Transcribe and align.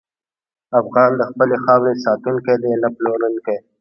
افغان 0.79 1.11
د 1.19 1.21
خپلې 1.29 1.55
خاورې 1.63 1.93
ساتونکی 2.05 2.55
دی، 2.61 2.71
نه 2.81 2.87
پلورونکی. 2.95 3.57